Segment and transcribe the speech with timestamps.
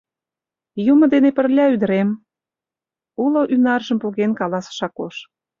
[0.91, 2.09] —Юмо дене пырля, ӱдырем!—
[3.23, 5.15] уло ӱнаржым поген, каласыш Акош.